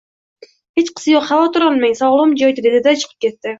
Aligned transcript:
Xechqisi 0.81 1.13
yo`q, 1.17 1.21
xavotir 1.33 1.67
olmang, 1.67 1.95
sog`ligim 2.01 2.35
joyida, 2.43 2.67
dedi-da, 2.71 2.97
chiqib 3.05 3.25
ketdi 3.29 3.47